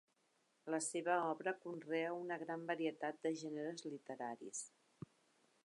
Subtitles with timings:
[0.75, 4.67] La seva obra conrea una gran varietat de gèneres literaris.